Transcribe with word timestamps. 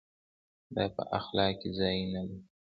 دا 0.75 0.83
په 0.95 1.03
اخلاق 1.19 1.53
کې 1.59 1.69
ځای 1.79 1.97
نه 2.13 2.21
لري. 2.27 2.39